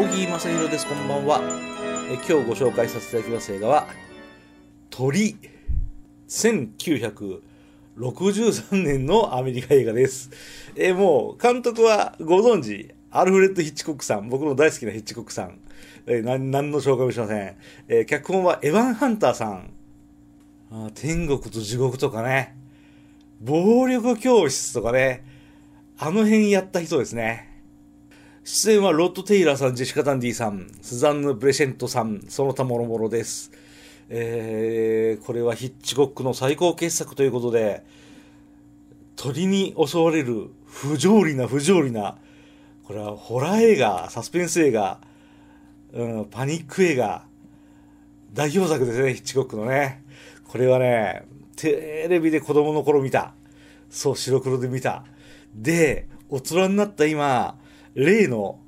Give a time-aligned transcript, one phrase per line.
[0.00, 0.86] 小木正弘です。
[0.86, 1.42] こんばんは。
[2.10, 3.86] え今日ご紹介させていただきます映画は
[4.88, 5.36] 鳥。
[6.26, 10.30] 1963年のアメリカ映画です。
[10.74, 14.30] えもう監督はご存知アルフレッド・ヒッチコックさん。
[14.30, 15.58] 僕の大好きなヒッチコックさん。
[16.06, 17.56] え何何の紹介もしません、
[17.88, 19.70] え脚本はエヴァン・ハンターさん。
[20.70, 22.56] あ天国と地獄とかね。
[23.42, 25.26] 暴力教室とかね。
[25.98, 27.49] あの辺やった人ですね。
[28.42, 33.52] 出演はロッド・テイラーさん、ジェシカ・ダンディさん、スザンヌ・ブレシェントさん、その他もろもろです。
[34.08, 37.84] えー、これはヒッチコックの最高傑作ということで、
[39.14, 42.16] 鳥に襲われる不条理な不条理な、
[42.84, 45.00] これはホラー映画、サスペンス映画、
[45.92, 47.24] うん、パニック映画、
[48.32, 50.02] 代表作ですね、ヒッチコックのね。
[50.48, 51.24] これはね、
[51.56, 53.34] テレビで子供の頃見た。
[53.90, 55.04] そう、白黒で見た。
[55.54, 57.59] で、大人になった今、
[57.94, 58.58] 例の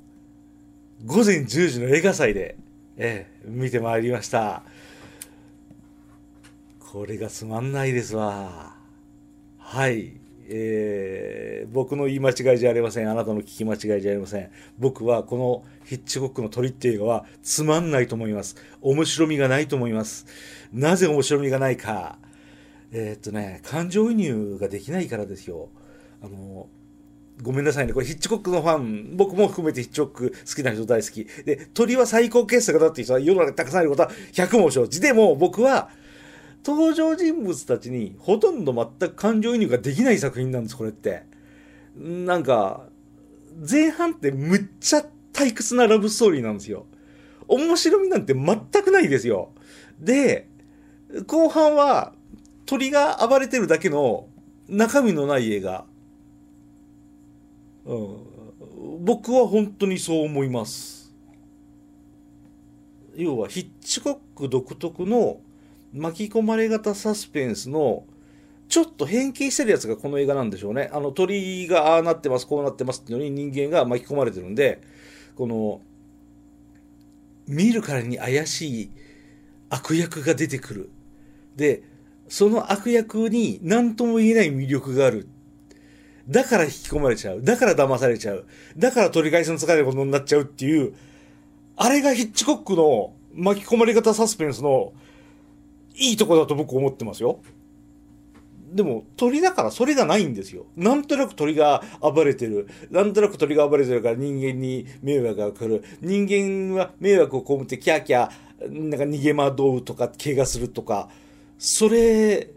[1.05, 2.55] 午前10時の映画祭で、
[2.97, 4.63] ええ、見てまいりました。
[6.79, 8.75] これがつまんないですわ。
[9.57, 10.13] はい。
[10.47, 13.09] えー、僕の言い間違いじゃありません。
[13.09, 14.51] あなたの聞き間違いじゃありません。
[14.77, 18.55] 僕はこのヒッチコックの鳥っていう映画はつまんないと思います。
[18.81, 20.25] 面白みがないと思います。
[20.71, 22.17] なぜ面白みがないか。
[22.91, 25.69] えー、っとね、感情移入ができないからですよ。
[26.21, 26.67] あの、
[27.41, 27.93] ごめんなさいね。
[27.93, 31.25] これヒッチコックのファン、僕も含めてヒッチコック好きな人大好き。
[31.45, 35.01] で、鳥は最高傑作だっていう人は世の中にたくさんいることは100も承知。
[35.01, 35.89] でも僕は、
[36.65, 41.23] 登場人物たちにほとんど全く感情移入ができない作品なんです、これって。
[41.97, 42.87] なんか、
[43.69, 46.85] 前半ってむっちゃ退屈なラブストーリーなんですよ。
[47.47, 49.51] 面白みなんて全くないですよ。
[49.99, 50.47] で、
[51.27, 52.13] 後半は
[52.65, 54.27] 鳥が暴れてるだけの
[54.67, 55.85] 中身のない映画。
[57.85, 61.13] うん、僕は本当にそう思います。
[63.15, 65.39] 要はヒッチコック独特の
[65.93, 68.05] 巻き込まれ型サスペンスの
[68.67, 70.89] ちょっと変形してるやつがこの映画なんでしょうね。
[70.91, 74.81] あの鳥がああなってます、こうなってますっていうのに人間が巻き込まれてるんで、
[75.35, 75.81] この
[77.47, 78.91] 見るからに怪しい
[79.69, 80.89] 悪役が出てくる。
[81.55, 81.83] で、
[82.29, 85.27] その悪役に何とも言えない魅力がある。
[86.27, 87.41] だから引き込まれちゃう。
[87.41, 88.45] だから騙されちゃう。
[88.77, 90.93] だから取り返しのつかないことになっちゃうっていう、
[91.75, 94.93] あれがヒッチコックの巻き込まれ方サスペンスの
[95.95, 97.39] いいとこだと僕思ってますよ。
[98.71, 100.65] でも鳥だからそれがないんですよ。
[100.75, 102.67] なんとなく鳥が暴れてる。
[102.89, 105.83] なんとなく鳥が暴れてるから人間に迷惑が来る。
[106.01, 111.09] 人間は迷惑を被ってキャーキャー、なんか逃げ惑うとか怪我するとか、
[111.59, 112.49] それ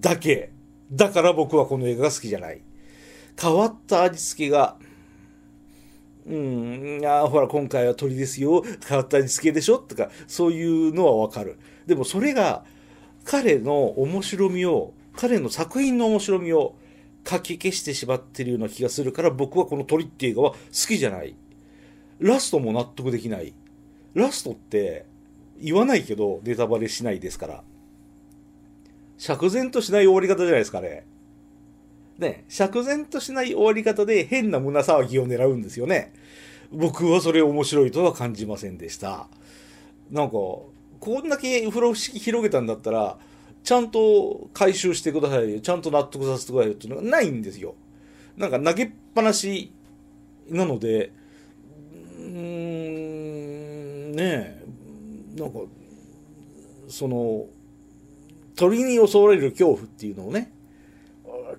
[0.00, 0.52] だけ。
[0.92, 2.60] だから僕はこの映画が好きじゃない。
[3.40, 4.76] 変わった味付けが、
[6.26, 8.62] うん、あほら、今回は鳥ですよ。
[8.86, 9.78] 変わった味付けでしょ？
[9.78, 11.58] とか、そういうのはわかる。
[11.86, 12.64] でもそれが、
[13.24, 16.76] 彼の面白みを、彼の作品の面白みを
[17.24, 20.58] かき消してしまってるような気がするから、僕はこの鳥っていう映画は好
[20.88, 21.34] きじゃない。
[22.20, 23.52] ラストも納得できない。
[24.14, 25.04] ラストって
[25.60, 27.64] 言わないけどネタバレしないですから。
[29.18, 31.06] 釈然としない終わり方じゃないですかね。
[32.18, 36.12] ね、釈然としない終わり方で変な胸騒ぎを狙うんですよね。
[36.70, 39.28] 僕はそれ面白いとは感じませんでした。
[40.10, 43.18] なんか、こんだけ風呂敷広げたんだったら、
[43.62, 45.60] ちゃんと回収してくださいよ。
[45.60, 47.74] ちゃんと納得させてくださいよっていうのがないんですよ。
[48.36, 49.72] なんか投げっぱなし
[50.48, 51.12] なので、
[52.18, 54.64] うーん、ねえ、
[55.36, 55.60] なんか、
[56.88, 57.46] その、
[58.56, 60.52] 鳥に襲われる恐怖っていうのをね、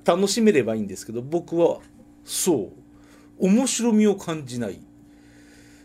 [0.05, 1.79] 楽しめればいいんですけど、僕は、
[2.23, 2.71] そ
[3.39, 4.79] う、面白みを感じない。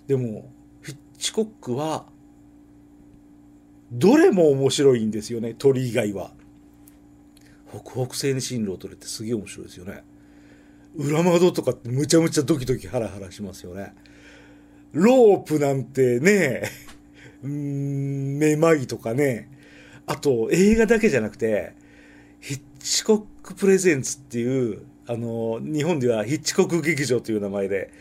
[0.07, 0.51] でも、
[0.83, 2.07] ヒッチコックは、
[3.93, 6.33] どれも面白いんですよね、鳥以外は。
[7.71, 10.03] 北北西に進路を取れてすげえ面白いですよね。
[10.97, 13.95] 裏窓とかってむちゃむちゃドキドキハラハラしますよね。
[14.93, 16.63] ロープなんてね
[17.43, 19.49] うん、めまいとかね、
[20.07, 21.75] あと映画だけじゃなくて、
[22.41, 27.93] ヒッチコックプレゼンツっていう、あの、日本ではヒッチコック劇場という名前で、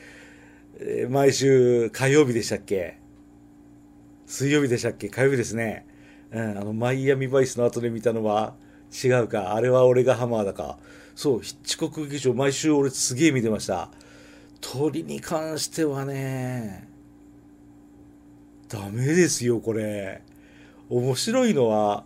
[0.80, 2.97] えー、毎週火曜日でしたっけ？
[4.25, 5.09] 水曜日でしたっけ？
[5.09, 5.86] 火曜日ですね。
[6.31, 8.53] うん、あの、マイアミバイスの後で見たのは
[9.03, 9.56] 違うか。
[9.56, 10.77] あれは俺がハマーだか。
[11.15, 13.89] そう、ヒッチコック劇場、毎週俺すげえ見てました。
[14.62, 16.88] 鳥に関してはね、
[18.68, 20.21] ダメですよ、これ。
[20.89, 22.06] 面白いのは、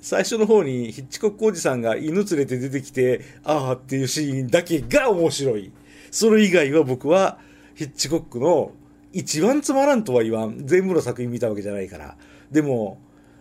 [0.00, 5.72] 最初の方にヒッチコックおじさんが犬連れて出てきて、ああっていうシーンだけが面白い。
[6.10, 7.38] それ以外は僕は
[7.74, 8.72] ヒッチコックの
[9.12, 10.66] 一番つまらんとは言わん。
[10.66, 12.16] 全部の作品見たわけじゃないから。
[12.50, 12.98] でも、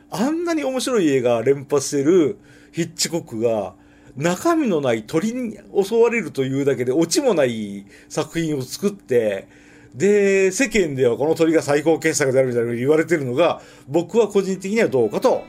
[0.09, 2.37] あんなに面白い映画連発してる
[2.71, 3.73] ヒッチコックが、
[4.15, 9.47] 中身のない鳥に襲われるというだけでオチもない作品を作って、
[9.95, 15.43] で、世間ではこの鳥が最高傑作であるみたいなふうに言われてるのが、僕は個人的にはどうかと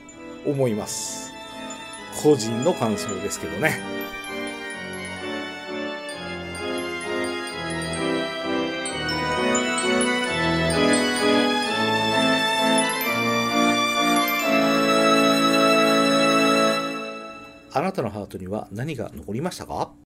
[0.46, 1.32] 思います。
[2.22, 3.80] 個人の感想ですけどね。
[17.76, 20.03] あなたのハートには何が残りましたか？